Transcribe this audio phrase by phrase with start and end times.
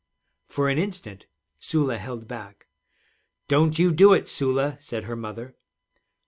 [0.47, 1.27] For an instant
[1.59, 2.65] Sula held back.
[3.47, 5.55] 'Don't you do it, Sula,' said her mother.